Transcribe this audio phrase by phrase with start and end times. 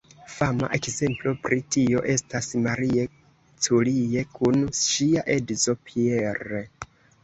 [0.35, 3.05] Fama ekzemplo pri tio estas Marie
[3.69, 6.69] Curie kun ŝia edzo Pierre.